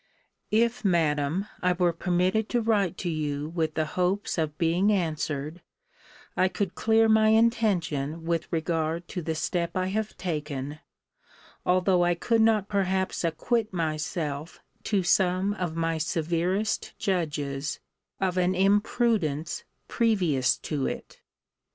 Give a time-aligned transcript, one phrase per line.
[0.49, 5.61] If, Madam, I were permitted to write to you with the hopes of being answered,
[6.35, 10.79] I could clear my intention with regard to the step I have taken,
[11.67, 17.79] although I could not perhaps acquit myself to some of my severest judges,
[18.19, 21.21] of an imprudence previous to it.